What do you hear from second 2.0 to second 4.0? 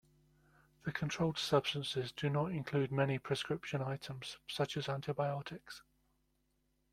do not include many prescription